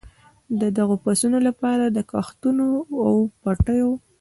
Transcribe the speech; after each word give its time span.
د 0.59 0.61
دغو 0.77 0.95
پسونو 1.03 1.37
لپاره 1.47 1.85
د 1.89 1.97
کښتونو 2.11 2.67
او 3.05 3.15
پټیو. 3.41 3.89